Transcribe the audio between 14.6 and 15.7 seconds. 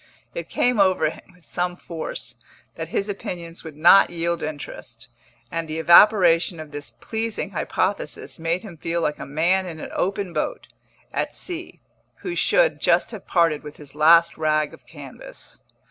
of canvas.